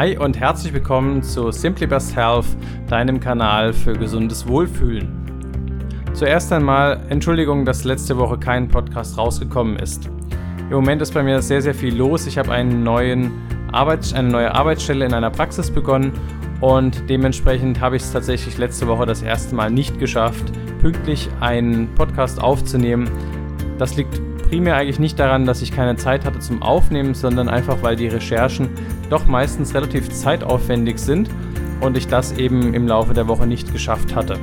Hi 0.00 0.16
und 0.16 0.40
herzlich 0.40 0.72
willkommen 0.72 1.22
zu 1.22 1.52
Simply 1.52 1.86
Best 1.86 2.16
Health, 2.16 2.46
deinem 2.88 3.20
Kanal 3.20 3.74
für 3.74 3.92
gesundes 3.92 4.48
Wohlfühlen. 4.48 5.10
Zuerst 6.14 6.50
einmal 6.54 7.04
Entschuldigung, 7.10 7.66
dass 7.66 7.84
letzte 7.84 8.16
Woche 8.16 8.38
kein 8.38 8.66
Podcast 8.66 9.18
rausgekommen 9.18 9.76
ist. 9.76 10.08
Im 10.70 10.76
Moment 10.76 11.02
ist 11.02 11.12
bei 11.12 11.22
mir 11.22 11.42
sehr, 11.42 11.60
sehr 11.60 11.74
viel 11.74 11.94
los. 11.94 12.26
Ich 12.26 12.38
habe 12.38 12.50
einen 12.50 12.82
neuen 12.82 13.30
Arbeit, 13.72 14.14
eine 14.14 14.30
neue 14.30 14.54
Arbeitsstelle 14.54 15.04
in 15.04 15.12
einer 15.12 15.28
Praxis 15.28 15.70
begonnen 15.70 16.12
und 16.62 17.10
dementsprechend 17.10 17.78
habe 17.82 17.96
ich 17.96 18.02
es 18.02 18.10
tatsächlich 18.10 18.56
letzte 18.56 18.88
Woche 18.88 19.04
das 19.04 19.20
erste 19.20 19.54
Mal 19.54 19.70
nicht 19.70 19.98
geschafft, 19.98 20.50
pünktlich 20.80 21.28
einen 21.40 21.94
Podcast 21.94 22.40
aufzunehmen. 22.40 23.10
Das 23.76 23.96
liegt 23.96 24.18
primär 24.50 24.74
eigentlich 24.74 24.98
nicht 24.98 25.16
daran, 25.18 25.46
dass 25.46 25.62
ich 25.62 25.70
keine 25.70 25.94
Zeit 25.94 26.24
hatte 26.24 26.40
zum 26.40 26.60
Aufnehmen, 26.60 27.14
sondern 27.14 27.48
einfach, 27.48 27.82
weil 27.82 27.94
die 27.94 28.08
Recherchen 28.08 28.68
doch 29.08 29.26
meistens 29.26 29.74
relativ 29.74 30.10
zeitaufwendig 30.10 30.98
sind 30.98 31.30
und 31.80 31.96
ich 31.96 32.08
das 32.08 32.32
eben 32.32 32.74
im 32.74 32.88
Laufe 32.88 33.14
der 33.14 33.28
Woche 33.28 33.46
nicht 33.46 33.72
geschafft 33.72 34.16
hatte. 34.16 34.34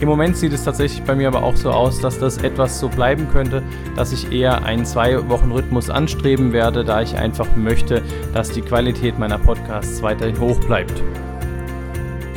Im 0.00 0.08
Moment 0.08 0.36
sieht 0.38 0.52
es 0.54 0.64
tatsächlich 0.64 1.02
bei 1.04 1.14
mir 1.14 1.28
aber 1.28 1.42
auch 1.42 1.56
so 1.56 1.70
aus, 1.70 2.00
dass 2.00 2.18
das 2.18 2.38
etwas 2.38 2.80
so 2.80 2.88
bleiben 2.88 3.28
könnte, 3.30 3.62
dass 3.96 4.12
ich 4.12 4.32
eher 4.32 4.64
einen 4.64 4.86
Zwei-Wochen-Rhythmus 4.86 5.90
anstreben 5.90 6.54
werde, 6.54 6.82
da 6.82 7.02
ich 7.02 7.16
einfach 7.16 7.54
möchte, 7.54 8.02
dass 8.32 8.50
die 8.50 8.62
Qualität 8.62 9.18
meiner 9.18 9.38
Podcasts 9.38 10.02
weiterhin 10.02 10.40
hoch 10.40 10.58
bleibt. 10.60 11.02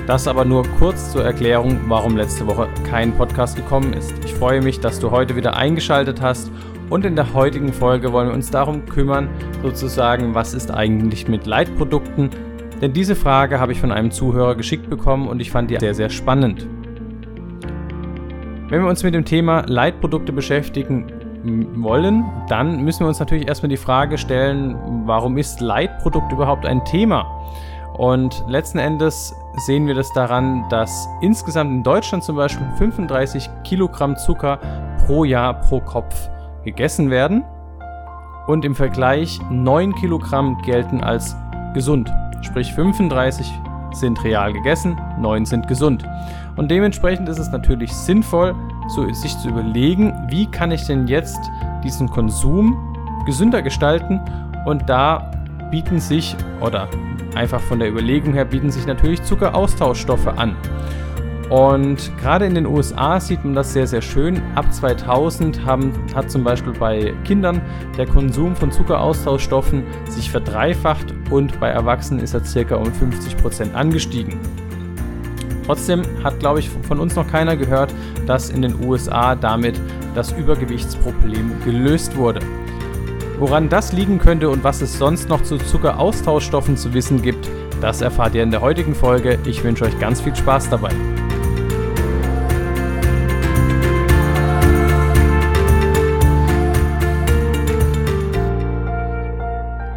Das 0.10 0.28
aber 0.28 0.44
nur 0.44 0.64
kurz 0.80 1.12
zur 1.12 1.24
Erklärung, 1.24 1.82
warum 1.88 2.18
letzte 2.18 2.48
Woche 2.48 2.68
kein 2.90 3.16
Podcast 3.16 3.56
gekommen 3.56 3.94
ist. 3.94 4.12
Ich 4.26 4.34
freue 4.34 4.60
mich, 4.60 4.80
dass 4.80 5.00
du 5.00 5.12
heute 5.12 5.36
wieder 5.36 5.56
eingeschaltet 5.56 6.20
hast 6.20 6.52
und 6.90 7.06
in 7.06 7.16
der 7.16 7.36
heutigen 7.36 7.72
Folge 7.72 8.12
wollen 8.12 8.30
wir 8.30 8.34
uns 8.34 8.50
darum 8.50 8.88
kümmern, 8.88 9.30
sozusagen, 9.62 10.34
was 10.34 10.56
ist 10.56 10.72
eigentlich 10.72 11.28
mit 11.28 11.46
Leitprodukten? 11.46 12.32
Denn 12.82 12.92
diese 12.92 13.16
Frage 13.16 13.60
habe 13.60 13.72
ich 13.72 13.80
von 13.80 13.92
einem 13.92 14.10
Zuhörer 14.10 14.56
geschickt 14.56 14.90
bekommen 14.90 15.28
und 15.28 15.42
ich 15.42 15.52
fand 15.52 15.70
die 15.70 15.78
sehr, 15.78 15.94
sehr 15.94 16.10
spannend. 16.10 16.66
Wenn 18.68 18.82
wir 18.82 18.90
uns 18.90 19.04
mit 19.04 19.14
dem 19.14 19.26
Thema 19.26 19.62
Leitprodukte 19.68 20.34
beschäftigen 20.34 21.06
wollen, 21.76 22.26
dann 22.48 22.84
müssen 22.84 23.02
wir 23.02 23.10
uns 23.10 23.20
natürlich 23.20 23.48
erstmal 23.48 23.70
die 23.70 23.78
Frage 23.78 24.18
stellen, 24.18 24.76
warum 25.06 25.38
ist 25.38 25.62
Leitprodukt 25.62 26.32
überhaupt 26.32 26.66
ein 26.66 26.84
Thema? 26.84 27.28
Und 28.00 28.46
letzten 28.48 28.80
Endes 28.80 29.36
sehen 29.60 29.88
wir 29.88 29.96
das 29.96 30.12
daran, 30.14 30.68
dass 30.70 31.08
insgesamt 31.22 31.72
in 31.72 31.84
Deutschland 31.84 32.24
zum 32.24 32.36
Beispiel 32.36 32.66
35 32.78 33.50
Kilogramm 33.64 34.16
Zucker 34.18 34.60
pro 35.06 35.24
Jahr 35.24 35.54
pro 35.54 35.80
Kopf 35.82 36.30
gegessen 36.64 37.10
werden 37.10 37.44
und 38.48 38.66
im 38.66 38.76
Vergleich 38.76 39.40
9 39.50 39.94
Kilogramm 39.96 40.62
gelten 40.64 41.04
als 41.04 41.36
gesund. 41.74 42.12
Sprich 42.42 42.74
35 42.74 43.52
sind 43.92 44.24
real 44.24 44.54
gegessen, 44.54 45.00
9 45.20 45.46
sind 45.46 45.68
gesund. 45.68 46.04
Und 46.56 46.70
dementsprechend 46.70 47.28
ist 47.30 47.40
es 47.40 47.52
natürlich 47.52 47.94
sinnvoll, 47.94 48.56
sich 49.12 49.38
zu 49.38 49.50
überlegen, 49.50 50.14
wie 50.30 50.46
kann 50.48 50.72
ich 50.72 50.86
denn 50.86 51.08
jetzt 51.08 51.40
diesen 51.84 52.10
Konsum 52.10 52.78
gesünder 53.26 53.62
gestalten 53.62 54.20
und 54.66 54.90
da 54.90 55.32
bieten 55.70 56.00
sich 56.00 56.36
oder 56.62 56.88
einfach 57.36 57.62
von 57.62 57.80
der 57.80 57.90
Überlegung 57.90 58.34
her 58.34 58.46
bieten 58.46 58.72
sich 58.72 58.86
natürlich 58.86 59.22
Zuckeraustauschstoffe 59.24 60.28
an. 60.28 60.56
Und 61.50 62.16
gerade 62.20 62.46
in 62.46 62.54
den 62.54 62.68
USA 62.68 63.20
sieht 63.20 63.44
man 63.44 63.56
das 63.56 63.74
sehr, 63.74 63.88
sehr 63.88 64.04
schön. 64.04 64.40
Ab 64.54 64.72
2000 64.72 65.66
haben, 65.66 65.92
hat 66.14 66.30
zum 66.30 66.44
Beispiel 66.44 66.74
bei 66.74 67.14
Kindern 67.24 67.60
der 67.98 68.06
Konsum 68.06 68.56
von 68.56 68.72
Zuckeraustauschstoffen 68.72 69.84
sich 70.08 70.30
verdreifacht 70.30 71.14
und 71.32 71.60
bei 71.60 71.70
Erwachsenen 71.70 72.24
ist 72.24 72.36
er 72.36 72.46
circa 72.46 72.76
um 72.76 72.90
50% 72.90 73.74
angestiegen. 73.74 74.40
Trotzdem 75.66 76.04
hat, 76.24 76.40
glaube 76.40 76.60
ich, 76.60 76.70
von 76.70 77.00
uns 77.00 77.16
noch 77.16 77.28
keiner 77.28 77.56
gehört, 77.56 77.94
dass 78.28 78.52
in 78.52 78.62
den 78.62 78.84
USA 78.84 79.36
damit 79.36 79.80
das 80.14 80.32
Übergewichtsproblem 80.32 81.64
gelöst 81.64 82.16
wurde. 82.16 82.42
Woran 83.40 83.70
das 83.70 83.94
liegen 83.94 84.20
könnte 84.20 84.50
und 84.50 84.66
was 84.66 84.82
es 84.82 84.98
sonst 84.98 85.30
noch 85.30 85.42
zu 85.44 85.58
Zuckeraustauschstoffen 85.58 86.76
zu 86.76 86.94
wissen 86.94 87.22
gibt, 87.22 87.50
das 87.80 88.02
erfahrt 88.02 88.36
ihr 88.36 88.44
in 88.44 88.52
der 88.52 88.60
heutigen 88.60 88.94
Folge. 88.94 89.40
Ich 89.46 89.64
wünsche 89.64 89.86
euch 89.86 89.98
ganz 89.98 90.20
viel 90.20 90.36
Spaß 90.36 90.70
dabei. 90.70 90.90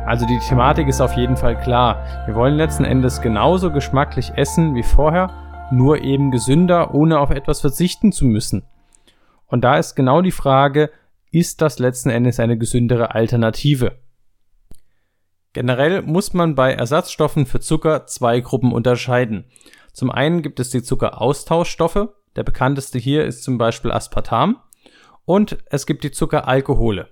Also 0.07 0.25
die 0.25 0.39
Thematik 0.39 0.87
ist 0.87 1.01
auf 1.01 1.15
jeden 1.15 1.37
Fall 1.37 1.59
klar. 1.59 2.05
Wir 2.27 2.37
wollen 2.37 2.55
letzten 2.55 2.85
Endes 2.85 3.21
genauso 3.23 3.73
geschmacklich 3.73 4.35
essen 4.37 4.77
wie 4.77 4.85
vorher, 4.85 5.31
nur 5.73 6.01
eben 6.03 6.31
gesünder, 6.31 6.95
ohne 6.95 7.19
auf 7.19 7.31
etwas 7.31 7.61
verzichten 7.61 8.13
zu 8.13 8.25
müssen. 8.25 8.63
Und 9.49 9.65
da 9.65 9.79
ist 9.79 9.97
genau 9.97 10.23
die 10.23 10.31
Frage, 10.31 10.91
ist 11.33 11.61
das 11.63 11.79
letzten 11.79 12.11
Endes 12.11 12.39
eine 12.39 12.57
gesündere 12.57 13.15
Alternative. 13.15 13.99
Generell 15.55 16.03
muss 16.03 16.33
man 16.33 16.55
bei 16.55 16.73
Ersatzstoffen 16.73 17.47
für 17.47 17.61
Zucker 17.61 18.07
zwei 18.07 18.41
Gruppen 18.41 18.73
unterscheiden. 18.73 19.47
Zum 19.93 20.11
einen 20.11 20.43
gibt 20.43 20.61
es 20.61 20.71
die 20.71 20.83
Zuckeraustauschstoffe, 20.83 22.09
der 22.37 22.43
bekannteste 22.45 22.99
hier 22.99 23.25
ist 23.25 23.43
zum 23.43 23.59
Beispiel 23.59 23.91
Aspartam, 23.91 24.59
und 25.25 25.59
es 25.67 25.87
gibt 25.87 26.05
die 26.05 26.11
Zuckeralkohole. 26.11 27.09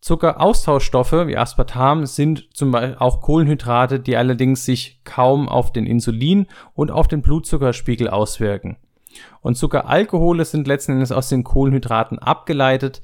Zuckeraustauschstoffe 0.00 1.26
wie 1.26 1.36
Aspartam 1.36 2.06
sind 2.06 2.54
zum 2.54 2.70
Beispiel 2.70 2.96
auch 2.98 3.20
Kohlenhydrate, 3.22 4.00
die 4.00 4.16
allerdings 4.16 4.64
sich 4.64 5.00
kaum 5.04 5.48
auf 5.48 5.72
den 5.72 5.86
Insulin 5.86 6.46
und 6.74 6.90
auf 6.90 7.08
den 7.08 7.22
Blutzuckerspiegel 7.22 8.08
auswirken. 8.08 8.76
Und 9.40 9.56
Zuckeralkohole 9.56 10.44
sind 10.44 10.66
letzten 10.66 10.92
Endes 10.92 11.12
aus 11.12 11.28
den 11.28 11.44
Kohlenhydraten 11.44 12.18
abgeleitet, 12.18 13.02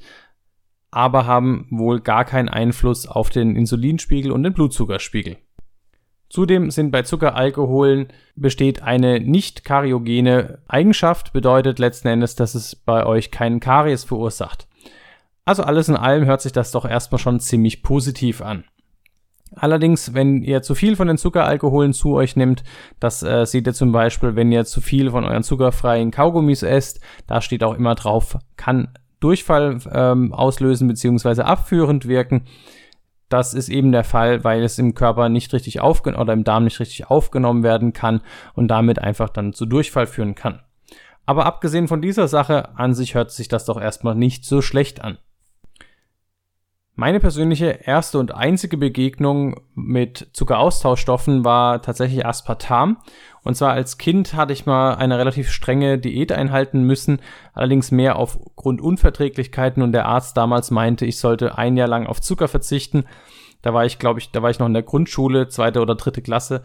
aber 0.91 1.25
haben 1.25 1.67
wohl 1.71 2.01
gar 2.01 2.25
keinen 2.25 2.49
Einfluss 2.49 3.07
auf 3.07 3.29
den 3.29 3.55
Insulinspiegel 3.55 4.31
und 4.31 4.43
den 4.43 4.53
Blutzuckerspiegel. 4.53 5.37
Zudem 6.29 6.71
sind 6.71 6.91
bei 6.91 7.01
Zuckeralkoholen 7.01 8.07
besteht 8.35 8.81
eine 8.81 9.19
nicht 9.19 9.65
kariogene 9.65 10.59
Eigenschaft, 10.67 11.33
bedeutet 11.33 11.77
letzten 11.77 12.07
Endes, 12.07 12.35
dass 12.35 12.55
es 12.55 12.75
bei 12.75 13.05
euch 13.05 13.31
keinen 13.31 13.59
Karies 13.59 14.05
verursacht. 14.05 14.67
Also 15.43 15.63
alles 15.63 15.89
in 15.89 15.97
allem 15.97 16.25
hört 16.25 16.41
sich 16.41 16.53
das 16.53 16.71
doch 16.71 16.85
erstmal 16.85 17.19
schon 17.19 17.41
ziemlich 17.41 17.83
positiv 17.83 18.41
an. 18.41 18.63
Allerdings, 19.55 20.13
wenn 20.13 20.43
ihr 20.43 20.61
zu 20.61 20.75
viel 20.75 20.95
von 20.95 21.07
den 21.07 21.17
Zuckeralkoholen 21.17 21.91
zu 21.93 22.13
euch 22.13 22.35
nimmt, 22.35 22.63
das 22.99 23.21
äh, 23.21 23.45
seht 23.45 23.67
ihr 23.67 23.73
zum 23.73 23.91
Beispiel, 23.91 24.35
wenn 24.35 24.51
ihr 24.51 24.63
zu 24.63 24.79
viel 24.79 25.11
von 25.11 25.25
euren 25.25 25.43
zuckerfreien 25.43 26.11
Kaugummis 26.11 26.63
esst, 26.63 27.01
da 27.27 27.41
steht 27.41 27.63
auch 27.63 27.75
immer 27.75 27.95
drauf, 27.95 28.37
kann 28.55 28.89
Durchfall 29.19 29.79
ähm, 29.91 30.33
auslösen 30.33 30.87
bzw. 30.87 31.41
abführend 31.41 32.07
wirken. 32.07 32.45
Das 33.27 33.53
ist 33.53 33.69
eben 33.69 33.91
der 33.91 34.03
Fall, 34.03 34.43
weil 34.43 34.63
es 34.63 34.77
im 34.77 34.93
Körper 34.93 35.29
nicht 35.29 35.53
richtig 35.53 35.79
aufgenommen 35.79 36.21
oder 36.21 36.33
im 36.33 36.43
Darm 36.43 36.65
nicht 36.65 36.79
richtig 36.79 37.09
aufgenommen 37.09 37.63
werden 37.63 37.93
kann 37.93 38.21
und 38.53 38.67
damit 38.67 38.99
einfach 38.99 39.29
dann 39.29 39.53
zu 39.53 39.65
Durchfall 39.65 40.07
führen 40.07 40.35
kann. 40.35 40.61
Aber 41.25 41.45
abgesehen 41.45 41.87
von 41.87 42.01
dieser 42.01 42.27
Sache 42.27 42.75
an 42.77 42.93
sich 42.93 43.15
hört 43.15 43.31
sich 43.31 43.47
das 43.47 43.65
doch 43.65 43.79
erstmal 43.79 44.15
nicht 44.15 44.43
so 44.43 44.61
schlecht 44.61 45.01
an. 45.01 45.17
Meine 46.95 47.21
persönliche 47.21 47.79
erste 47.85 48.19
und 48.19 48.35
einzige 48.35 48.75
Begegnung 48.77 49.61
mit 49.75 50.29
Zuckeraustauschstoffen 50.33 51.45
war 51.45 51.81
tatsächlich 51.81 52.25
Aspartam. 52.25 52.97
Und 53.43 53.55
zwar 53.55 53.71
als 53.71 53.97
Kind 53.97 54.33
hatte 54.33 54.53
ich 54.53 54.65
mal 54.65 54.95
eine 54.95 55.17
relativ 55.17 55.49
strenge 55.49 55.97
Diät 55.97 56.31
einhalten 56.31 56.83
müssen, 56.83 57.19
allerdings 57.53 57.91
mehr 57.91 58.17
aufgrund 58.17 58.81
Unverträglichkeiten 58.81 59.81
und 59.81 59.93
der 59.93 60.05
Arzt 60.05 60.35
damals 60.35 60.69
meinte, 60.69 61.05
ich 61.05 61.17
sollte 61.17 61.57
ein 61.57 61.77
Jahr 61.77 61.87
lang 61.87 62.07
auf 62.07 62.21
Zucker 62.21 62.49
verzichten. 62.49 63.05
Da 63.61 63.73
war 63.73 63.85
ich, 63.85 63.97
glaube 63.97 64.19
ich, 64.19 64.31
da 64.31 64.41
war 64.41 64.49
ich 64.49 64.59
noch 64.59 64.67
in 64.67 64.73
der 64.73 64.83
Grundschule, 64.83 65.47
zweite 65.47 65.81
oder 65.81 65.95
dritte 65.95 66.21
Klasse. 66.21 66.61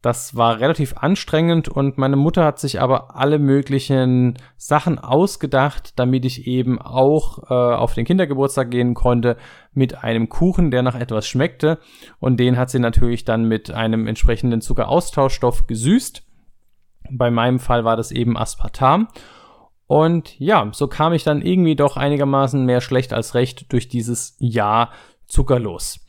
Das 0.00 0.36
war 0.36 0.60
relativ 0.60 0.96
anstrengend 0.96 1.68
und 1.68 1.98
meine 1.98 2.14
Mutter 2.14 2.44
hat 2.44 2.60
sich 2.60 2.80
aber 2.80 3.16
alle 3.16 3.40
möglichen 3.40 4.38
Sachen 4.56 5.00
ausgedacht, 5.00 5.98
damit 5.98 6.24
ich 6.24 6.46
eben 6.46 6.80
auch 6.80 7.50
äh, 7.50 7.54
auf 7.54 7.94
den 7.94 8.04
Kindergeburtstag 8.04 8.70
gehen 8.70 8.94
konnte 8.94 9.36
mit 9.72 10.04
einem 10.04 10.28
Kuchen, 10.28 10.70
der 10.70 10.82
nach 10.82 10.94
etwas 10.94 11.26
schmeckte. 11.26 11.80
Und 12.20 12.38
den 12.38 12.56
hat 12.56 12.70
sie 12.70 12.78
natürlich 12.78 13.24
dann 13.24 13.44
mit 13.44 13.72
einem 13.72 14.06
entsprechenden 14.06 14.60
Zuckeraustauschstoff 14.60 15.66
gesüßt. 15.66 16.22
Bei 17.10 17.32
meinem 17.32 17.58
Fall 17.58 17.84
war 17.84 17.96
das 17.96 18.12
eben 18.12 18.36
Aspartam. 18.36 19.08
Und 19.88 20.38
ja, 20.38 20.68
so 20.72 20.86
kam 20.86 21.12
ich 21.12 21.24
dann 21.24 21.42
irgendwie 21.42 21.74
doch 21.74 21.96
einigermaßen 21.96 22.64
mehr 22.64 22.82
schlecht 22.82 23.12
als 23.12 23.34
recht 23.34 23.72
durch 23.72 23.88
dieses 23.88 24.36
Jahr 24.38 24.92
zuckerlos. 25.26 26.06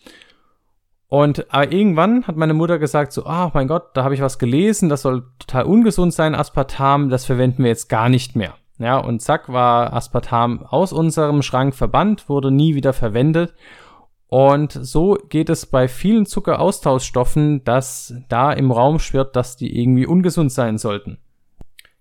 Und 1.09 1.51
aber 1.51 1.71
irgendwann 1.71 2.25
hat 2.27 2.37
meine 2.37 2.53
Mutter 2.53 2.77
gesagt 2.77 3.11
so, 3.11 3.25
ah, 3.25 3.47
oh 3.47 3.51
mein 3.55 3.67
Gott, 3.67 3.89
da 3.95 4.03
habe 4.03 4.13
ich 4.13 4.21
was 4.21 4.37
gelesen, 4.37 4.89
das 4.89 5.01
soll 5.01 5.25
total 5.39 5.63
ungesund 5.63 6.13
sein, 6.13 6.35
Aspartam, 6.35 7.09
das 7.09 7.25
verwenden 7.25 7.63
wir 7.63 7.69
jetzt 7.69 7.89
gar 7.89 8.09
nicht 8.09 8.35
mehr. 8.35 8.53
Ja, 8.77 8.97
und 8.97 9.19
zack 9.19 9.51
war 9.51 9.91
Aspartam 9.93 10.63
aus 10.63 10.93
unserem 10.93 11.41
Schrank 11.41 11.75
verbannt, 11.75 12.29
wurde 12.29 12.51
nie 12.51 12.75
wieder 12.75 12.93
verwendet. 12.93 13.53
Und 14.27 14.71
so 14.71 15.17
geht 15.29 15.49
es 15.49 15.65
bei 15.65 15.87
vielen 15.87 16.27
Zuckeraustauschstoffen, 16.27 17.63
dass 17.63 18.13
da 18.29 18.53
im 18.53 18.71
Raum 18.71 18.99
schwirrt, 18.99 19.35
dass 19.35 19.57
die 19.57 19.81
irgendwie 19.81 20.05
ungesund 20.05 20.51
sein 20.51 20.77
sollten. 20.77 21.17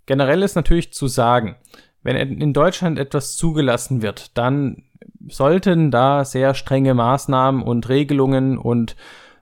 Generell 0.05 0.43
ist 0.43 0.55
natürlich 0.55 0.93
zu 0.93 1.07
sagen, 1.07 1.57
wenn 2.03 2.17
in 2.17 2.53
Deutschland 2.53 2.99
etwas 2.99 3.37
zugelassen 3.37 4.03
wird, 4.03 4.37
dann 4.37 4.85
sollten 5.29 5.91
da 5.91 6.25
sehr 6.25 6.55
strenge 6.55 6.95
Maßnahmen 6.95 7.63
und 7.63 7.89
Regelungen 7.89 8.59
und 8.59 8.97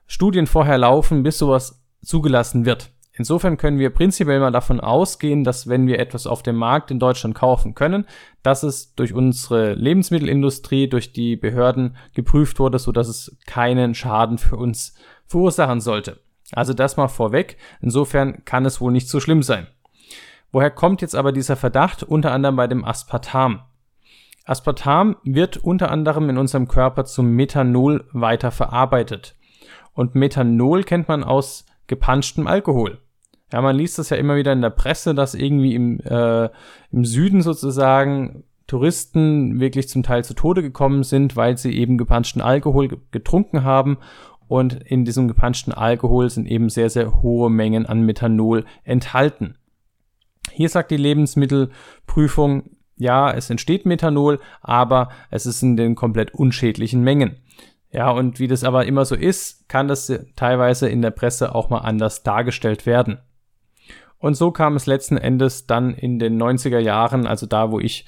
Studien 0.05 0.47
vorher 0.47 0.77
laufen, 0.77 1.23
bis 1.23 1.37
sowas 1.37 1.83
zugelassen 2.01 2.65
wird. 2.65 2.91
Insofern 3.17 3.57
können 3.57 3.79
wir 3.79 3.89
prinzipiell 3.89 4.39
mal 4.39 4.51
davon 4.51 4.79
ausgehen, 4.79 5.43
dass 5.43 5.67
wenn 5.67 5.87
wir 5.87 5.99
etwas 5.99 6.27
auf 6.27 6.43
dem 6.43 6.55
Markt 6.55 6.91
in 6.91 6.99
Deutschland 6.99 7.33
kaufen 7.33 7.73
können, 7.73 8.05
dass 8.43 8.61
es 8.61 8.93
durch 8.93 9.11
unsere 9.11 9.73
Lebensmittelindustrie, 9.73 10.87
durch 10.87 11.13
die 11.13 11.35
Behörden 11.35 11.97
geprüft 12.13 12.59
wurde, 12.59 12.77
so 12.77 12.91
dass 12.91 13.07
es 13.07 13.35
keinen 13.47 13.95
Schaden 13.95 14.37
für 14.37 14.55
uns 14.55 14.93
verursachen 15.25 15.81
sollte. 15.81 16.19
Also 16.51 16.73
das 16.73 16.95
mal 16.95 17.07
vorweg. 17.07 17.57
Insofern 17.81 18.45
kann 18.45 18.65
es 18.65 18.79
wohl 18.79 18.91
nicht 18.91 19.09
so 19.09 19.19
schlimm 19.19 19.41
sein. 19.41 19.67
Woher 20.51 20.71
kommt 20.71 21.01
jetzt 21.01 21.15
aber 21.15 21.31
dieser 21.31 21.55
Verdacht? 21.55 22.03
Unter 22.03 22.31
anderem 22.31 22.55
bei 22.55 22.67
dem 22.67 22.85
Aspartam. 22.85 23.63
Aspartam 24.47 25.17
wird 25.23 25.57
unter 25.57 25.91
anderem 25.91 26.29
in 26.29 26.37
unserem 26.37 26.69
Körper 26.69 27.03
zum 27.03 27.31
Methanol 27.31 28.05
weiterverarbeitet. 28.13 29.35
Und 29.93 30.15
Methanol 30.15 30.83
kennt 30.83 31.09
man 31.09 31.23
aus 31.23 31.65
gepanschtem 31.87 32.47
Alkohol. 32.47 32.99
Ja, 33.51 33.61
man 33.61 33.75
liest 33.75 33.99
das 33.99 34.09
ja 34.09 34.17
immer 34.17 34.37
wieder 34.37 34.53
in 34.53 34.61
der 34.61 34.69
Presse, 34.69 35.13
dass 35.13 35.35
irgendwie 35.35 35.75
im, 35.75 35.99
äh, 35.99 36.49
im 36.91 37.03
Süden 37.03 37.41
sozusagen 37.41 38.43
Touristen 38.67 39.59
wirklich 39.59 39.89
zum 39.89 40.03
Teil 40.03 40.23
zu 40.23 40.33
Tode 40.33 40.61
gekommen 40.61 41.03
sind, 41.03 41.35
weil 41.35 41.57
sie 41.57 41.73
eben 41.77 41.97
gepanschten 41.97 42.41
Alkohol 42.41 42.89
getrunken 43.11 43.63
haben. 43.63 43.97
Und 44.47 44.75
in 44.75 45.03
diesem 45.03 45.27
gepanschten 45.27 45.73
Alkohol 45.73 46.29
sind 46.29 46.47
eben 46.47 46.69
sehr, 46.69 46.89
sehr 46.89 47.21
hohe 47.21 47.49
Mengen 47.49 47.85
an 47.85 48.01
Methanol 48.01 48.63
enthalten. 48.83 49.55
Hier 50.51 50.69
sagt 50.69 50.91
die 50.91 50.97
Lebensmittelprüfung, 50.97 52.76
ja, 52.97 53.31
es 53.31 53.49
entsteht 53.49 53.85
Methanol, 53.85 54.39
aber 54.61 55.09
es 55.29 55.45
ist 55.45 55.61
in 55.61 55.77
den 55.77 55.95
komplett 55.95 56.33
unschädlichen 56.33 57.01
Mengen. 57.01 57.37
Ja, 57.91 58.09
und 58.11 58.39
wie 58.39 58.47
das 58.47 58.63
aber 58.63 58.85
immer 58.85 59.05
so 59.05 59.15
ist, 59.15 59.69
kann 59.69 59.87
das 59.87 60.11
teilweise 60.35 60.89
in 60.89 61.01
der 61.01 61.11
Presse 61.11 61.55
auch 61.55 61.69
mal 61.69 61.79
anders 61.79 62.23
dargestellt 62.23 62.85
werden. 62.85 63.19
Und 64.19 64.35
so 64.35 64.51
kam 64.51 64.75
es 64.75 64.87
letzten 64.87 65.17
Endes 65.17 65.67
dann 65.67 65.93
in 65.93 66.19
den 66.19 66.41
90er 66.41 66.79
Jahren, 66.79 67.27
also 67.27 67.45
da, 67.45 67.71
wo 67.71 67.79
ich 67.79 68.05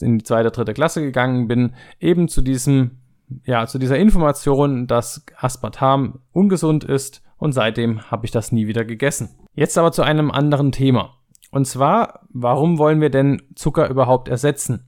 in 0.00 0.18
die 0.18 0.24
zweite, 0.24 0.50
dritte 0.50 0.74
Klasse 0.74 1.00
gegangen 1.00 1.46
bin, 1.46 1.74
eben 2.00 2.28
zu 2.28 2.42
diesem, 2.42 2.98
ja, 3.44 3.66
zu 3.66 3.78
dieser 3.78 3.96
Information, 3.96 4.86
dass 4.86 5.24
Aspartam 5.36 6.20
ungesund 6.32 6.84
ist 6.84 7.22
und 7.38 7.52
seitdem 7.52 8.10
habe 8.10 8.26
ich 8.26 8.32
das 8.32 8.52
nie 8.52 8.66
wieder 8.66 8.84
gegessen. 8.84 9.30
Jetzt 9.54 9.78
aber 9.78 9.92
zu 9.92 10.02
einem 10.02 10.30
anderen 10.30 10.72
Thema. 10.72 11.14
Und 11.52 11.66
zwar, 11.66 12.20
warum 12.30 12.78
wollen 12.78 13.02
wir 13.02 13.10
denn 13.10 13.42
Zucker 13.54 13.88
überhaupt 13.90 14.28
ersetzen? 14.28 14.86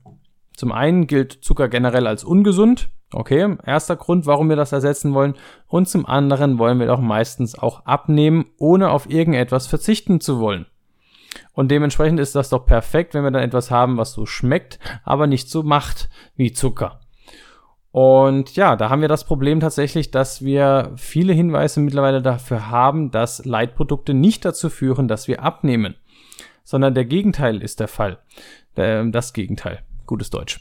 Zum 0.57 0.71
einen 0.71 1.05
gilt 1.05 1.31
Zucker 1.31 1.69
generell 1.69 2.07
als 2.07 2.23
ungesund. 2.23 2.89
Okay, 3.13 3.55
erster 3.63 3.95
Grund, 3.95 4.25
warum 4.25 4.49
wir 4.49 4.55
das 4.55 4.71
ersetzen 4.71 5.13
wollen. 5.13 5.35
Und 5.67 5.87
zum 5.87 6.07
anderen 6.07 6.57
wollen 6.57 6.79
wir 6.79 6.87
doch 6.87 6.99
meistens 6.99 7.57
auch 7.57 7.85
abnehmen, 7.85 8.45
ohne 8.57 8.89
auf 8.89 9.07
irgendetwas 9.07 9.67
verzichten 9.67 10.19
zu 10.19 10.39
wollen. 10.39 10.65
Und 11.53 11.69
dementsprechend 11.69 12.19
ist 12.19 12.33
das 12.33 12.49
doch 12.49 12.65
perfekt, 12.65 13.13
wenn 13.13 13.23
wir 13.23 13.31
dann 13.31 13.43
etwas 13.43 13.69
haben, 13.69 13.97
was 13.97 14.13
so 14.13 14.25
schmeckt, 14.25 14.79
aber 15.03 15.27
nicht 15.27 15.51
so 15.51 15.61
macht 15.61 16.09
wie 16.35 16.51
Zucker. 16.51 16.99
Und 17.91 18.55
ja, 18.55 18.75
da 18.75 18.89
haben 18.89 19.01
wir 19.01 19.07
das 19.07 19.23
Problem 19.23 19.59
tatsächlich, 19.59 20.09
dass 20.09 20.43
wir 20.43 20.93
viele 20.97 21.33
Hinweise 21.33 21.79
mittlerweile 21.79 22.23
dafür 22.23 22.71
haben, 22.71 23.11
dass 23.11 23.45
Leitprodukte 23.45 24.15
nicht 24.15 24.43
dazu 24.43 24.69
führen, 24.69 25.07
dass 25.07 25.27
wir 25.27 25.43
abnehmen, 25.43 25.95
sondern 26.65 26.93
der 26.93 27.05
Gegenteil 27.05 27.61
ist 27.61 27.79
der 27.79 27.87
Fall. 27.87 28.19
Das 28.75 29.31
Gegenteil. 29.31 29.83
Gutes 30.05 30.29
Deutsch. 30.29 30.59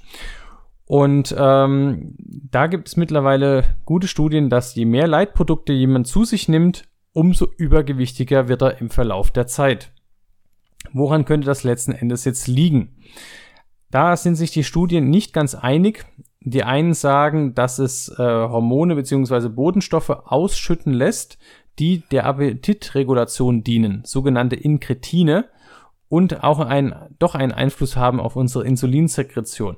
Und 0.86 1.34
ähm, 1.36 2.14
da 2.18 2.66
gibt 2.66 2.88
es 2.88 2.96
mittlerweile 2.96 3.64
gute 3.84 4.06
Studien, 4.06 4.50
dass 4.50 4.74
je 4.74 4.84
mehr 4.84 5.08
Leitprodukte 5.08 5.72
jemand 5.72 6.06
zu 6.06 6.24
sich 6.24 6.48
nimmt, 6.48 6.84
umso 7.12 7.46
übergewichtiger 7.56 8.48
wird 8.48 8.62
er 8.62 8.80
im 8.80 8.90
Verlauf 8.90 9.30
der 9.30 9.46
Zeit. 9.46 9.92
Woran 10.92 11.24
könnte 11.24 11.46
das 11.46 11.64
letzten 11.64 11.92
Endes 11.92 12.24
jetzt 12.24 12.46
liegen? 12.46 12.96
Da 13.90 14.16
sind 14.16 14.34
sich 14.34 14.50
die 14.50 14.64
Studien 14.64 15.08
nicht 15.08 15.32
ganz 15.32 15.54
einig. 15.54 16.04
Die 16.40 16.64
einen 16.64 16.92
sagen, 16.92 17.54
dass 17.54 17.78
es 17.78 18.10
äh, 18.10 18.22
Hormone 18.22 18.96
bzw. 18.96 19.48
Bodenstoffe 19.48 20.10
ausschütten 20.10 20.92
lässt, 20.92 21.38
die 21.78 22.02
der 22.10 22.26
Appetitregulation 22.26 23.64
dienen, 23.64 24.02
sogenannte 24.04 24.56
Inkretine, 24.56 25.46
und 26.14 26.44
auch 26.44 26.60
ein, 26.60 26.94
doch 27.18 27.34
einen 27.34 27.50
Einfluss 27.50 27.96
haben 27.96 28.20
auf 28.20 28.36
unsere 28.36 28.64
Insulinsekretion. 28.64 29.76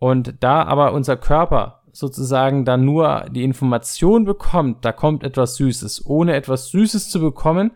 Und 0.00 0.34
da 0.40 0.64
aber 0.64 0.92
unser 0.92 1.16
Körper 1.16 1.84
sozusagen 1.92 2.64
dann 2.64 2.84
nur 2.84 3.26
die 3.30 3.44
Information 3.44 4.24
bekommt, 4.24 4.84
da 4.84 4.90
kommt 4.90 5.22
etwas 5.22 5.54
Süßes, 5.54 6.06
ohne 6.06 6.34
etwas 6.34 6.70
Süßes 6.70 7.08
zu 7.08 7.20
bekommen, 7.20 7.70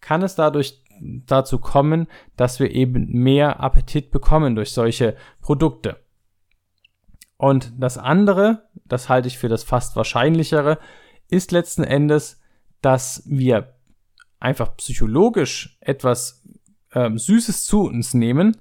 kann 0.00 0.22
es 0.22 0.36
dadurch 0.36 0.84
dazu 1.00 1.58
kommen, 1.58 2.06
dass 2.36 2.60
wir 2.60 2.70
eben 2.70 3.08
mehr 3.10 3.58
Appetit 3.58 4.12
bekommen 4.12 4.54
durch 4.54 4.70
solche 4.70 5.16
Produkte. 5.40 5.96
Und 7.38 7.72
das 7.76 7.98
andere, 7.98 8.68
das 8.84 9.08
halte 9.08 9.26
ich 9.26 9.36
für 9.36 9.48
das 9.48 9.64
fast 9.64 9.96
wahrscheinlichere, 9.96 10.78
ist 11.28 11.50
letzten 11.50 11.82
Endes, 11.82 12.40
dass 12.82 13.24
wir 13.26 13.74
einfach 14.38 14.76
psychologisch 14.76 15.76
etwas 15.80 16.45
ähm, 16.96 17.18
Süßes 17.18 17.64
zu 17.66 17.82
uns 17.82 18.14
nehmen, 18.14 18.56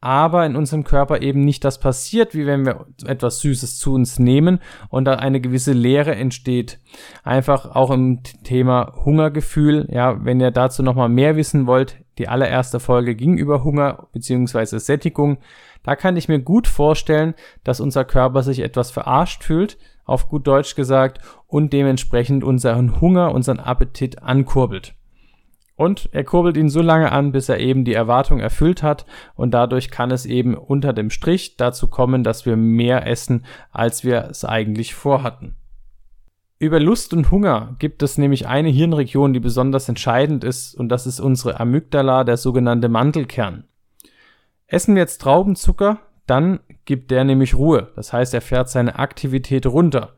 aber 0.00 0.44
in 0.44 0.56
unserem 0.56 0.84
Körper 0.84 1.22
eben 1.22 1.40
nicht 1.40 1.64
das 1.64 1.80
passiert, 1.80 2.34
wie 2.34 2.46
wenn 2.46 2.66
wir 2.66 2.86
etwas 3.06 3.40
Süßes 3.40 3.78
zu 3.78 3.94
uns 3.94 4.18
nehmen 4.18 4.58
und 4.90 5.06
da 5.06 5.14
eine 5.14 5.40
gewisse 5.40 5.72
Leere 5.72 6.14
entsteht. 6.14 6.80
Einfach 7.22 7.74
auch 7.74 7.90
im 7.90 8.22
Thema 8.44 8.92
Hungergefühl. 9.04 9.86
Ja, 9.90 10.22
wenn 10.24 10.40
ihr 10.40 10.50
dazu 10.50 10.82
nochmal 10.82 11.08
mehr 11.08 11.36
wissen 11.36 11.66
wollt, 11.66 11.96
die 12.18 12.28
allererste 12.28 12.80
Folge 12.80 13.14
ging 13.14 13.38
über 13.38 13.62
Hunger 13.64 14.08
bzw. 14.12 14.78
Sättigung. 14.78 15.38
Da 15.82 15.94
kann 15.94 16.16
ich 16.16 16.28
mir 16.28 16.40
gut 16.40 16.66
vorstellen, 16.66 17.34
dass 17.62 17.80
unser 17.80 18.04
Körper 18.04 18.42
sich 18.42 18.60
etwas 18.60 18.90
verarscht 18.90 19.44
fühlt, 19.44 19.78
auf 20.04 20.28
gut 20.28 20.46
Deutsch 20.46 20.74
gesagt, 20.74 21.20
und 21.46 21.72
dementsprechend 21.72 22.42
unseren 22.42 23.00
Hunger, 23.00 23.32
unseren 23.32 23.60
Appetit 23.60 24.22
ankurbelt. 24.22 24.95
Und 25.76 26.08
er 26.12 26.24
kurbelt 26.24 26.56
ihn 26.56 26.70
so 26.70 26.80
lange 26.80 27.12
an, 27.12 27.32
bis 27.32 27.50
er 27.50 27.60
eben 27.60 27.84
die 27.84 27.92
Erwartung 27.92 28.40
erfüllt 28.40 28.82
hat 28.82 29.04
und 29.34 29.52
dadurch 29.52 29.90
kann 29.90 30.10
es 30.10 30.24
eben 30.24 30.54
unter 30.54 30.94
dem 30.94 31.10
Strich 31.10 31.58
dazu 31.58 31.88
kommen, 31.88 32.24
dass 32.24 32.46
wir 32.46 32.56
mehr 32.56 33.06
essen, 33.06 33.44
als 33.70 34.02
wir 34.02 34.24
es 34.30 34.44
eigentlich 34.46 34.94
vorhatten. 34.94 35.54
Über 36.58 36.80
Lust 36.80 37.12
und 37.12 37.30
Hunger 37.30 37.76
gibt 37.78 38.02
es 38.02 38.16
nämlich 38.16 38.48
eine 38.48 38.70
Hirnregion, 38.70 39.34
die 39.34 39.40
besonders 39.40 39.90
entscheidend 39.90 40.42
ist 40.42 40.74
und 40.74 40.88
das 40.88 41.06
ist 41.06 41.20
unsere 41.20 41.60
Amygdala, 41.60 42.24
der 42.24 42.38
sogenannte 42.38 42.88
Mantelkern. 42.88 43.64
Essen 44.66 44.94
wir 44.94 45.02
jetzt 45.02 45.20
Traubenzucker, 45.20 45.98
dann 46.26 46.60
gibt 46.86 47.10
der 47.10 47.24
nämlich 47.24 47.54
Ruhe, 47.54 47.92
das 47.94 48.14
heißt 48.14 48.32
er 48.32 48.40
fährt 48.40 48.70
seine 48.70 48.98
Aktivität 48.98 49.66
runter. 49.66 50.14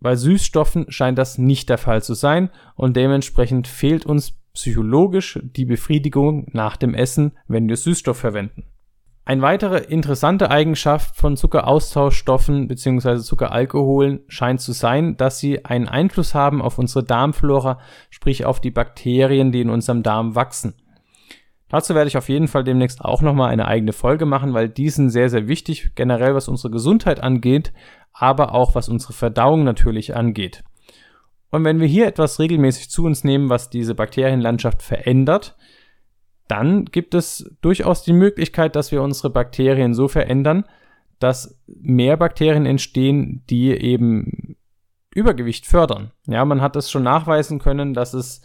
Bei 0.00 0.16
Süßstoffen 0.16 0.90
scheint 0.90 1.18
das 1.18 1.36
nicht 1.36 1.68
der 1.68 1.78
Fall 1.78 2.02
zu 2.02 2.14
sein 2.14 2.48
und 2.74 2.96
dementsprechend 2.96 3.68
fehlt 3.68 4.06
uns 4.06 4.41
psychologisch 4.54 5.38
die 5.42 5.64
Befriedigung 5.64 6.46
nach 6.52 6.76
dem 6.76 6.94
Essen, 6.94 7.32
wenn 7.48 7.68
wir 7.68 7.76
Süßstoff 7.76 8.18
verwenden. 8.18 8.64
Eine 9.24 9.42
weitere 9.42 9.78
interessante 9.78 10.50
Eigenschaft 10.50 11.16
von 11.16 11.36
Zuckeraustauschstoffen 11.36 12.66
bzw. 12.66 13.18
Zuckeralkoholen 13.18 14.20
scheint 14.26 14.60
zu 14.60 14.72
sein, 14.72 15.16
dass 15.16 15.38
sie 15.38 15.64
einen 15.64 15.86
Einfluss 15.86 16.34
haben 16.34 16.60
auf 16.60 16.76
unsere 16.78 17.04
Darmflora, 17.04 17.78
sprich 18.10 18.44
auf 18.44 18.60
die 18.60 18.72
Bakterien, 18.72 19.52
die 19.52 19.60
in 19.60 19.70
unserem 19.70 20.02
Darm 20.02 20.34
wachsen. 20.34 20.74
Dazu 21.68 21.94
werde 21.94 22.08
ich 22.08 22.16
auf 22.18 22.28
jeden 22.28 22.48
Fall 22.48 22.64
demnächst 22.64 23.00
auch 23.00 23.22
nochmal 23.22 23.50
eine 23.50 23.66
eigene 23.66 23.92
Folge 23.92 24.26
machen, 24.26 24.54
weil 24.54 24.68
die 24.68 24.90
sind 24.90 25.10
sehr, 25.10 25.30
sehr 25.30 25.46
wichtig, 25.46 25.92
generell 25.94 26.34
was 26.34 26.48
unsere 26.48 26.72
Gesundheit 26.72 27.22
angeht, 27.22 27.72
aber 28.12 28.54
auch 28.54 28.74
was 28.74 28.88
unsere 28.88 29.12
Verdauung 29.12 29.62
natürlich 29.62 30.16
angeht. 30.16 30.64
Und 31.52 31.64
wenn 31.64 31.80
wir 31.80 31.86
hier 31.86 32.06
etwas 32.06 32.40
regelmäßig 32.40 32.90
zu 32.90 33.04
uns 33.04 33.24
nehmen, 33.24 33.50
was 33.50 33.68
diese 33.68 33.94
Bakterienlandschaft 33.94 34.82
verändert, 34.82 35.54
dann 36.48 36.86
gibt 36.86 37.14
es 37.14 37.54
durchaus 37.60 38.02
die 38.02 38.14
Möglichkeit, 38.14 38.74
dass 38.74 38.90
wir 38.90 39.02
unsere 39.02 39.30
Bakterien 39.30 39.94
so 39.94 40.08
verändern, 40.08 40.64
dass 41.18 41.60
mehr 41.66 42.16
Bakterien 42.16 42.66
entstehen, 42.66 43.44
die 43.50 43.70
eben 43.70 44.56
Übergewicht 45.14 45.66
fördern. 45.66 46.10
Ja, 46.26 46.44
man 46.46 46.62
hat 46.62 46.74
es 46.74 46.90
schon 46.90 47.02
nachweisen 47.02 47.58
können, 47.58 47.92
dass 47.92 48.14
es 48.14 48.40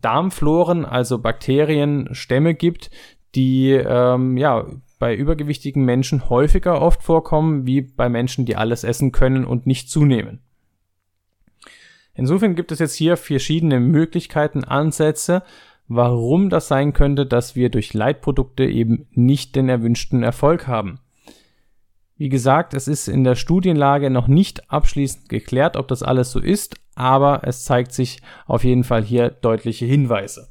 Darmfloren, 0.00 0.84
also 0.84 1.18
Bakterienstämme 1.18 2.54
gibt, 2.54 2.90
die 3.36 3.70
ähm, 3.70 4.36
ja 4.36 4.66
bei 4.98 5.14
übergewichtigen 5.14 5.84
Menschen 5.84 6.28
häufiger 6.28 6.82
oft 6.82 7.02
vorkommen, 7.02 7.64
wie 7.64 7.82
bei 7.82 8.08
Menschen, 8.08 8.44
die 8.44 8.56
alles 8.56 8.82
essen 8.82 9.12
können 9.12 9.44
und 9.44 9.66
nicht 9.66 9.88
zunehmen. 9.88 10.40
Insofern 12.16 12.54
gibt 12.54 12.72
es 12.72 12.78
jetzt 12.78 12.94
hier 12.94 13.16
verschiedene 13.16 13.78
Möglichkeiten, 13.78 14.64
Ansätze, 14.64 15.42
warum 15.86 16.50
das 16.50 16.66
sein 16.66 16.92
könnte, 16.92 17.26
dass 17.26 17.54
wir 17.54 17.68
durch 17.68 17.94
Leitprodukte 17.94 18.64
eben 18.64 19.06
nicht 19.12 19.54
den 19.54 19.68
erwünschten 19.68 20.22
Erfolg 20.22 20.66
haben. 20.66 20.98
Wie 22.16 22.30
gesagt, 22.30 22.72
es 22.72 22.88
ist 22.88 23.08
in 23.08 23.24
der 23.24 23.34
Studienlage 23.34 24.08
noch 24.08 24.26
nicht 24.26 24.70
abschließend 24.70 25.28
geklärt, 25.28 25.76
ob 25.76 25.86
das 25.88 26.02
alles 26.02 26.32
so 26.32 26.40
ist, 26.40 26.76
aber 26.94 27.42
es 27.44 27.64
zeigt 27.64 27.92
sich 27.92 28.22
auf 28.46 28.64
jeden 28.64 28.84
Fall 28.84 29.04
hier 29.04 29.28
deutliche 29.28 29.84
Hinweise. 29.84 30.48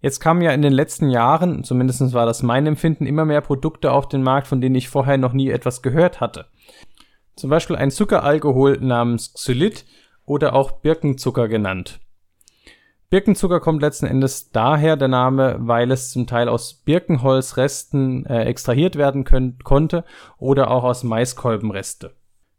Jetzt 0.00 0.20
kamen 0.20 0.40
ja 0.40 0.52
in 0.52 0.62
den 0.62 0.72
letzten 0.72 1.10
Jahren, 1.10 1.64
zumindest 1.64 2.14
war 2.14 2.24
das 2.24 2.42
mein 2.42 2.66
Empfinden, 2.66 3.06
immer 3.06 3.26
mehr 3.26 3.42
Produkte 3.42 3.92
auf 3.92 4.08
den 4.08 4.22
Markt, 4.22 4.46
von 4.46 4.62
denen 4.62 4.74
ich 4.74 4.88
vorher 4.88 5.18
noch 5.18 5.34
nie 5.34 5.50
etwas 5.50 5.82
gehört 5.82 6.20
hatte. 6.20 6.46
Zum 7.34 7.50
Beispiel 7.50 7.76
ein 7.76 7.90
Zuckeralkohol 7.90 8.78
namens 8.80 9.34
Xylit 9.34 9.84
oder 10.26 10.54
auch 10.54 10.72
Birkenzucker 10.72 11.48
genannt. 11.48 12.00
Birkenzucker 13.08 13.60
kommt 13.60 13.82
letzten 13.82 14.06
Endes 14.06 14.50
daher 14.50 14.96
der 14.96 15.08
Name, 15.08 15.56
weil 15.60 15.92
es 15.92 16.10
zum 16.10 16.26
Teil 16.26 16.48
aus 16.48 16.74
Birkenholzresten 16.74 18.26
äh, 18.26 18.44
extrahiert 18.44 18.96
werden 18.96 19.22
können, 19.22 19.58
konnte 19.62 20.04
oder 20.38 20.72
auch 20.72 20.82
aus 20.82 21.04
Maiskolbenreste. 21.04 22.14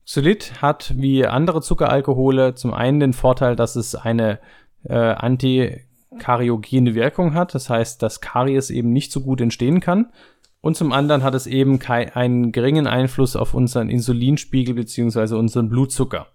Xylit 0.06 0.62
hat 0.62 0.94
wie 0.96 1.28
andere 1.28 1.62
Zuckeralkohole 1.62 2.56
zum 2.56 2.74
einen 2.74 3.02
den 3.02 3.12
Vorteil, 3.12 3.58
dass 3.58 3.76
es 3.76 3.94
eine 3.94 4.40
äh, 4.84 4.96
antikariogene 4.96 6.96
Wirkung 6.96 7.34
hat, 7.34 7.54
das 7.54 7.70
heißt, 7.70 8.02
dass 8.02 8.22
Karies 8.22 8.70
eben 8.70 8.94
nicht 8.94 9.12
so 9.12 9.20
gut 9.20 9.42
entstehen 9.42 9.82
kann. 9.82 10.14
Und 10.62 10.78
zum 10.78 10.94
anderen 10.94 11.24
hat 11.24 11.36
es 11.36 11.46
eben 11.46 11.82
einen 11.82 12.54
geringen 12.54 12.88
Einfluss 12.88 13.36
auf 13.36 13.54
unseren 13.54 13.90
Insulinspiegel 13.90 14.76
bzw. 14.76 15.36
unseren 15.36 15.70
Blutzucker. 15.70 16.28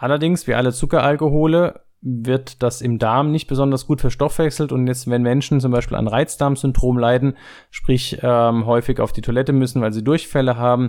Allerdings, 0.00 0.46
wie 0.46 0.54
alle 0.54 0.72
Zuckeralkohole, 0.72 1.82
wird 2.00 2.62
das 2.62 2.80
im 2.80 2.98
Darm 2.98 3.30
nicht 3.30 3.48
besonders 3.48 3.86
gut 3.86 4.00
verstoffwechselt 4.00 4.72
und 4.72 4.86
jetzt, 4.86 5.10
wenn 5.10 5.20
Menschen 5.20 5.60
zum 5.60 5.72
Beispiel 5.72 5.98
an 5.98 6.08
Reizdarmsyndrom 6.08 6.96
leiden, 6.96 7.36
sprich 7.70 8.16
ähm, 8.22 8.64
häufig 8.64 8.98
auf 8.98 9.12
die 9.12 9.20
Toilette 9.20 9.52
müssen, 9.52 9.82
weil 9.82 9.92
sie 9.92 10.02
Durchfälle 10.02 10.56
haben, 10.56 10.88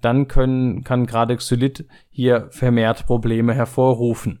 dann 0.00 0.28
können, 0.28 0.84
kann 0.84 1.06
gerade 1.06 1.36
Xylit 1.36 1.86
hier 2.08 2.46
vermehrt 2.50 3.04
Probleme 3.06 3.52
hervorrufen. 3.52 4.38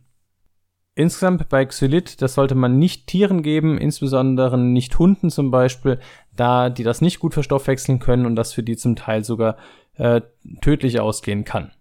Insgesamt 0.94 1.48
bei 1.48 1.64
Xylit, 1.64 2.22
das 2.22 2.34
sollte 2.34 2.54
man 2.54 2.78
nicht 2.78 3.08
Tieren 3.08 3.42
geben, 3.42 3.76
insbesondere 3.76 4.56
nicht 4.56 4.96
Hunden 5.00 5.30
zum 5.30 5.50
Beispiel, 5.50 5.98
da 6.36 6.70
die 6.70 6.84
das 6.84 7.00
nicht 7.00 7.18
gut 7.18 7.34
verstoffwechseln 7.34 7.98
können 7.98 8.26
und 8.26 8.36
das 8.36 8.52
für 8.52 8.62
die 8.62 8.76
zum 8.76 8.94
Teil 8.94 9.24
sogar 9.24 9.56
äh, 9.94 10.20
tödlich 10.60 11.00
ausgehen 11.00 11.42
kann. 11.44 11.72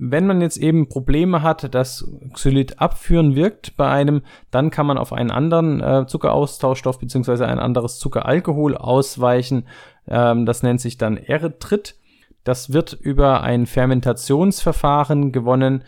Wenn 0.00 0.28
man 0.28 0.40
jetzt 0.40 0.58
eben 0.58 0.88
Probleme 0.88 1.42
hat, 1.42 1.74
dass 1.74 2.08
Xylit 2.32 2.80
abführen 2.80 3.34
wirkt 3.34 3.76
bei 3.76 3.90
einem, 3.90 4.22
dann 4.52 4.70
kann 4.70 4.86
man 4.86 4.96
auf 4.96 5.12
einen 5.12 5.32
anderen 5.32 5.80
äh, 5.80 6.06
Zuckeraustauschstoff 6.06 7.00
beziehungsweise 7.00 7.48
ein 7.48 7.58
anderes 7.58 7.98
Zuckeralkohol 7.98 8.76
ausweichen. 8.76 9.66
Ähm, 10.06 10.46
das 10.46 10.62
nennt 10.62 10.80
sich 10.80 10.98
dann 10.98 11.16
Erythrit. 11.16 11.96
Das 12.44 12.72
wird 12.72 12.92
über 12.92 13.42
ein 13.42 13.66
Fermentationsverfahren 13.66 15.32
gewonnen. 15.32 15.82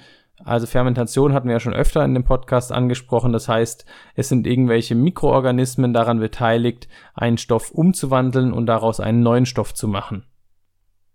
Also 0.45 0.67
Fermentation 0.67 1.33
hatten 1.33 1.47
wir 1.47 1.55
ja 1.55 1.61
schon 1.61 1.75
öfter 1.75 2.05
in 2.05 2.15
dem 2.15 2.25
Podcast 2.25 2.73
angesprochen. 2.73 3.33
Das 3.33 3.49
heißt, 3.49 3.85
es 4.17 4.29
sind 4.29 4.45
irgendwelche 4.45 4.97
Mikroorganismen 4.97 5.93
daran 5.93 6.19
beteiligt, 6.19 6.89
einen 7.15 7.39
Stoff 7.39 7.71
umzuwandeln 7.71 8.53
und 8.53 8.67
daraus 8.67 8.99
einen 8.99 9.23
neuen 9.23 9.47
Stoff 9.47 9.73
zu 9.73 9.87
machen. 9.87 10.25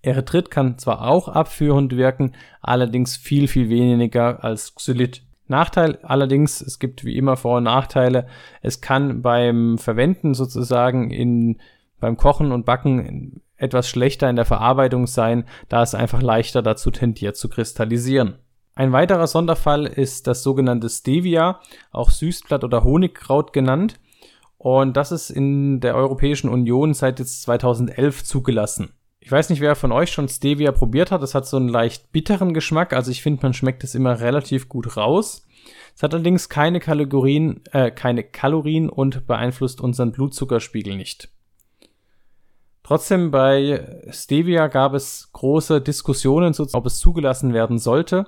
Erythrit 0.06 0.52
kann 0.52 0.78
zwar 0.78 1.08
auch 1.08 1.28
abführend 1.28 1.96
wirken, 1.96 2.34
allerdings 2.62 3.18
viel, 3.18 3.48
viel 3.48 3.70
weniger 3.70 4.44
als 4.44 4.76
Xylit. 4.76 5.24
Nachteil 5.48 6.00
allerdings, 6.02 6.62
es 6.62 6.80
gibt 6.80 7.04
wie 7.04 7.18
immer 7.18 7.38
Vor- 7.38 7.58
und 7.58 7.64
Nachteile. 7.64 8.28
Es 8.62 8.82
kann 8.82 9.22
beim 9.22 9.78
Verwenden 9.78 10.34
sozusagen 10.34 11.12
in, 11.12 11.60
beim 12.00 12.18
Kochen 12.18 12.52
und 12.52 12.66
Backen 12.66 13.42
etwas 13.58 13.88
schlechter 13.88 14.30
in 14.30 14.36
der 14.36 14.46
Verarbeitung 14.46 15.08
sein, 15.08 15.46
da 15.70 15.82
es 15.82 15.96
einfach 15.96 16.22
leichter 16.22 16.62
dazu 16.62 16.92
tendiert 16.92 17.38
zu 17.38 17.48
kristallisieren. 17.48 18.40
Ein 18.74 18.92
weiterer 18.92 19.28
Sonderfall 19.28 19.86
ist 19.86 20.28
das 20.28 20.44
sogenannte 20.44 20.90
Stevia, 20.90 21.62
auch 21.92 22.10
Süßblatt 22.10 22.64
oder 22.64 22.84
Honigkraut 22.84 23.54
genannt. 23.54 24.00
Und 24.58 24.98
das 24.98 25.12
ist 25.12 25.30
in 25.30 25.80
der 25.80 25.96
Europäischen 25.96 26.50
Union 26.50 26.94
seit 26.94 27.20
jetzt 27.20 27.44
2011 27.44 28.26
zugelassen. 28.26 28.94
Ich 29.26 29.32
weiß 29.32 29.50
nicht, 29.50 29.60
wer 29.60 29.76
von 29.76 29.92
euch 29.92 30.12
schon 30.12 30.30
Stevia 30.30 30.72
probiert 30.72 31.10
hat. 31.10 31.24
Es 31.24 31.34
hat 31.34 31.48
so 31.48 31.58
einen 31.58 31.68
leicht 31.68 32.12
bitteren 32.12 32.54
Geschmack. 32.54 32.94
Also 32.94 33.10
ich 33.10 33.24
finde, 33.24 33.42
man 33.42 33.56
schmeckt 33.56 33.84
es 33.84 33.96
immer 33.96 34.20
relativ 34.20 34.70
gut 34.70 34.98
raus. 34.98 35.48
Es 35.96 36.04
hat 36.04 36.14
allerdings 36.14 36.48
keine 36.48 36.80
Kalorien, 36.80 37.62
äh, 37.72 37.90
keine 37.90 38.24
Kalorien 38.24 38.88
und 38.88 39.26
beeinflusst 39.26 39.82
unseren 39.82 40.12
Blutzuckerspiegel 40.12 40.96
nicht. 40.96 41.30
Trotzdem 42.84 43.32
bei 43.32 44.04
Stevia 44.12 44.68
gab 44.68 44.94
es 44.94 45.32
große 45.34 45.82
Diskussionen, 45.82 46.54
ob 46.74 46.86
es 46.86 47.00
zugelassen 47.00 47.52
werden 47.52 47.80
sollte, 47.80 48.26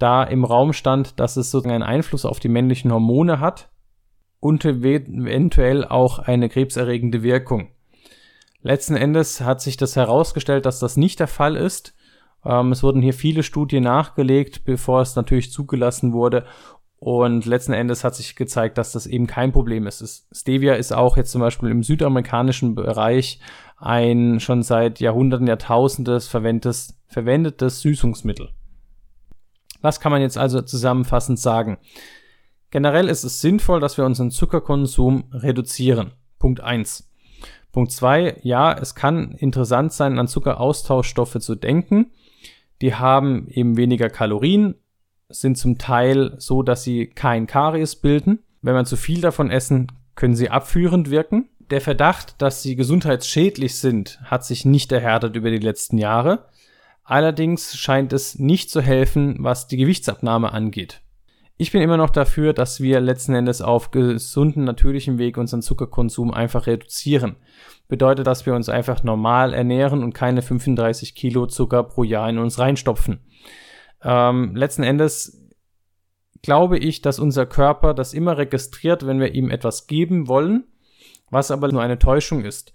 da 0.00 0.24
im 0.24 0.44
Raum 0.44 0.72
stand, 0.72 1.20
dass 1.20 1.36
es 1.36 1.52
sozusagen 1.52 1.72
einen 1.72 1.84
Einfluss 1.84 2.24
auf 2.24 2.40
die 2.40 2.48
männlichen 2.48 2.90
Hormone 2.90 3.38
hat 3.38 3.70
und 4.40 4.64
eventuell 4.64 5.84
auch 5.84 6.18
eine 6.18 6.48
krebserregende 6.48 7.22
Wirkung. 7.22 7.68
Letzten 8.62 8.96
Endes 8.96 9.40
hat 9.40 9.60
sich 9.60 9.76
das 9.76 9.96
herausgestellt, 9.96 10.66
dass 10.66 10.78
das 10.78 10.96
nicht 10.96 11.20
der 11.20 11.28
Fall 11.28 11.56
ist. 11.56 11.94
Ähm, 12.44 12.72
es 12.72 12.82
wurden 12.82 13.02
hier 13.02 13.14
viele 13.14 13.42
Studien 13.42 13.84
nachgelegt, 13.84 14.64
bevor 14.64 15.00
es 15.00 15.16
natürlich 15.16 15.52
zugelassen 15.52 16.12
wurde 16.12 16.44
und 17.04 17.46
letzten 17.46 17.72
Endes 17.72 18.04
hat 18.04 18.14
sich 18.14 18.36
gezeigt, 18.36 18.78
dass 18.78 18.92
das 18.92 19.08
eben 19.08 19.26
kein 19.26 19.50
Problem 19.50 19.88
ist. 19.88 20.28
Stevia 20.30 20.74
ist 20.74 20.92
auch 20.92 21.16
jetzt 21.16 21.32
zum 21.32 21.40
Beispiel 21.40 21.68
im 21.68 21.82
südamerikanischen 21.82 22.76
Bereich 22.76 23.40
ein 23.76 24.38
schon 24.38 24.62
seit 24.62 25.00
Jahrhunderten, 25.00 25.48
Jahrtausendes 25.48 26.28
verwendetes, 26.28 26.96
verwendetes 27.08 27.80
Süßungsmittel. 27.80 28.50
Was 29.80 29.98
kann 29.98 30.12
man 30.12 30.22
jetzt 30.22 30.38
also 30.38 30.62
zusammenfassend 30.62 31.40
sagen? 31.40 31.78
Generell 32.70 33.08
ist 33.08 33.24
es 33.24 33.40
sinnvoll, 33.40 33.80
dass 33.80 33.98
wir 33.98 34.04
unseren 34.04 34.30
Zuckerkonsum 34.30 35.24
reduzieren. 35.32 36.12
Punkt 36.38 36.60
eins. 36.60 37.11
Punkt 37.72 37.90
zwei: 37.90 38.36
Ja, 38.42 38.72
es 38.72 38.94
kann 38.94 39.32
interessant 39.32 39.92
sein, 39.92 40.18
an 40.18 40.28
Zuckeraustauschstoffe 40.28 41.38
zu 41.40 41.54
denken. 41.54 42.12
Die 42.80 42.94
haben 42.94 43.48
eben 43.48 43.76
weniger 43.76 44.10
Kalorien, 44.10 44.74
sind 45.28 45.56
zum 45.56 45.78
Teil 45.78 46.34
so, 46.38 46.62
dass 46.62 46.84
sie 46.84 47.06
kein 47.06 47.46
Karies 47.46 47.96
bilden. 47.96 48.40
Wenn 48.60 48.74
man 48.74 48.86
zu 48.86 48.96
viel 48.96 49.20
davon 49.20 49.50
essen, 49.50 49.88
können 50.14 50.34
sie 50.34 50.50
abführend 50.50 51.10
wirken. 51.10 51.48
Der 51.70 51.80
Verdacht, 51.80 52.40
dass 52.42 52.62
sie 52.62 52.76
gesundheitsschädlich 52.76 53.76
sind, 53.76 54.20
hat 54.24 54.44
sich 54.44 54.64
nicht 54.64 54.92
erhärtet 54.92 55.36
über 55.36 55.50
die 55.50 55.58
letzten 55.58 55.96
Jahre. 55.96 56.46
Allerdings 57.04 57.76
scheint 57.76 58.12
es 58.12 58.38
nicht 58.38 58.70
zu 58.70 58.80
helfen, 58.80 59.36
was 59.38 59.66
die 59.66 59.76
Gewichtsabnahme 59.76 60.52
angeht. 60.52 61.01
Ich 61.56 61.70
bin 61.70 61.82
immer 61.82 61.96
noch 61.96 62.10
dafür, 62.10 62.52
dass 62.52 62.80
wir 62.80 63.00
letzten 63.00 63.34
Endes 63.34 63.62
auf 63.62 63.90
gesunden, 63.90 64.64
natürlichem 64.64 65.18
Weg 65.18 65.36
unseren 65.36 65.62
Zuckerkonsum 65.62 66.32
einfach 66.32 66.66
reduzieren. 66.66 67.36
Bedeutet, 67.88 68.26
dass 68.26 68.46
wir 68.46 68.54
uns 68.54 68.68
einfach 68.68 69.04
normal 69.04 69.52
ernähren 69.52 70.02
und 70.02 70.14
keine 70.14 70.42
35 70.42 71.14
Kilo 71.14 71.46
Zucker 71.46 71.82
pro 71.84 72.04
Jahr 72.04 72.28
in 72.28 72.38
uns 72.38 72.58
reinstopfen. 72.58 73.20
Ähm, 74.02 74.56
letzten 74.56 74.82
Endes 74.82 75.42
glaube 76.42 76.78
ich, 76.78 77.02
dass 77.02 77.18
unser 77.18 77.46
Körper 77.46 77.94
das 77.94 78.14
immer 78.14 78.36
registriert, 78.36 79.06
wenn 79.06 79.20
wir 79.20 79.34
ihm 79.34 79.50
etwas 79.50 79.86
geben 79.86 80.28
wollen, 80.28 80.64
was 81.30 81.50
aber 81.50 81.70
nur 81.70 81.82
eine 81.82 81.98
Täuschung 81.98 82.44
ist. 82.44 82.72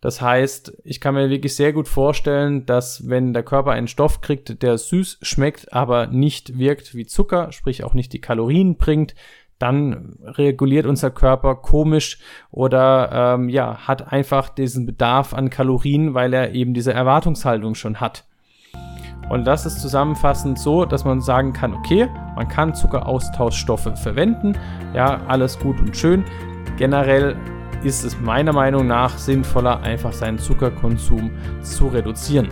Das 0.00 0.20
heißt, 0.20 0.80
ich 0.84 1.00
kann 1.00 1.14
mir 1.14 1.28
wirklich 1.28 1.56
sehr 1.56 1.72
gut 1.72 1.88
vorstellen, 1.88 2.66
dass 2.66 3.08
wenn 3.08 3.32
der 3.32 3.42
Körper 3.42 3.72
einen 3.72 3.88
Stoff 3.88 4.20
kriegt, 4.20 4.62
der 4.62 4.78
süß 4.78 5.18
schmeckt, 5.22 5.72
aber 5.72 6.06
nicht 6.06 6.56
wirkt 6.58 6.94
wie 6.94 7.06
Zucker, 7.06 7.50
sprich 7.50 7.82
auch 7.82 7.94
nicht 7.94 8.12
die 8.12 8.20
Kalorien 8.20 8.76
bringt, 8.76 9.14
dann 9.58 10.16
reguliert 10.22 10.86
unser 10.86 11.10
Körper 11.10 11.56
komisch 11.56 12.18
oder 12.52 13.34
ähm, 13.34 13.48
ja, 13.48 13.88
hat 13.88 14.12
einfach 14.12 14.50
diesen 14.50 14.86
Bedarf 14.86 15.34
an 15.34 15.50
Kalorien, 15.50 16.14
weil 16.14 16.32
er 16.32 16.54
eben 16.54 16.74
diese 16.74 16.92
Erwartungshaltung 16.92 17.74
schon 17.74 18.00
hat. 18.00 18.24
Und 19.30 19.46
das 19.46 19.66
ist 19.66 19.80
zusammenfassend 19.80 20.58
so, 20.58 20.84
dass 20.84 21.04
man 21.04 21.20
sagen 21.20 21.52
kann, 21.52 21.74
okay, 21.74 22.08
man 22.36 22.48
kann 22.48 22.74
Zuckeraustauschstoffe 22.74 23.90
verwenden, 23.96 24.56
ja, 24.94 25.22
alles 25.26 25.58
gut 25.58 25.78
und 25.80 25.96
schön. 25.96 26.24
Generell 26.78 27.36
ist 27.84 28.04
es 28.04 28.18
meiner 28.20 28.52
Meinung 28.52 28.86
nach 28.86 29.16
sinnvoller, 29.18 29.80
einfach 29.82 30.12
seinen 30.12 30.38
Zuckerkonsum 30.38 31.30
zu 31.62 31.88
reduzieren. 31.88 32.48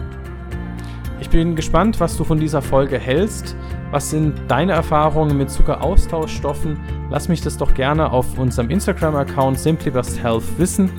Ich 1.21 1.30
bin 1.30 1.56
gespannt, 1.56 1.99
was 1.99 2.16
du 2.16 2.25
von 2.25 2.38
dieser 2.38 2.62
Folge 2.62 2.99
hältst. 2.99 3.56
Was 3.90 4.11
sind 4.11 4.35
deine 4.49 4.73
Erfahrungen 4.73 5.37
mit 5.37 5.50
Zuckeraustauschstoffen? 5.50 6.78
Lass 7.11 7.28
mich 7.28 7.40
das 7.40 7.56
doch 7.56 7.75
gerne 7.75 8.12
auf 8.12 8.38
unserem 8.38 8.71
Instagram-Account 8.71 9.59
SimplyBustHealth 9.59 10.59
wissen 10.59 10.90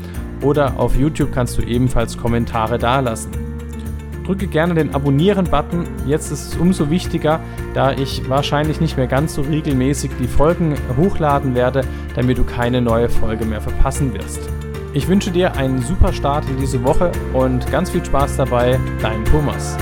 oder 0.41 0.77
auf 0.77 0.95
YouTube 0.95 1.31
kannst 1.31 1.57
du 1.57 1.61
ebenfalls 1.61 2.17
Kommentare 2.17 2.77
dalassen. 2.77 3.46
Drücke 4.27 4.47
gerne 4.47 4.73
den 4.73 4.93
Abonnieren-Button, 4.93 5.87
jetzt 6.05 6.33
ist 6.33 6.49
es 6.49 6.55
umso 6.57 6.89
wichtiger, 6.89 7.39
da 7.73 7.93
ich 7.93 8.27
wahrscheinlich 8.27 8.81
nicht 8.81 8.97
mehr 8.97 9.07
ganz 9.07 9.35
so 9.35 9.41
regelmäßig 9.41 10.11
die 10.19 10.27
Folgen 10.27 10.75
hochladen 10.97 11.55
werde, 11.55 11.85
damit 12.13 12.37
du 12.37 12.43
keine 12.43 12.81
neue 12.81 13.07
Folge 13.07 13.45
mehr 13.45 13.61
verpassen 13.61 14.13
wirst. 14.13 14.41
Ich 14.91 15.07
wünsche 15.07 15.31
dir 15.31 15.55
einen 15.55 15.81
super 15.81 16.11
Start 16.11 16.43
in 16.49 16.57
diese 16.57 16.83
Woche 16.83 17.13
und 17.31 17.71
ganz 17.71 17.91
viel 17.91 18.03
Spaß 18.03 18.35
dabei, 18.35 18.77
dein 19.01 19.23
Thomas. 19.23 19.77